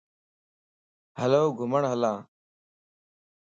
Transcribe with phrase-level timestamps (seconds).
[1.19, 2.13] ھلو گھمڻ ھلا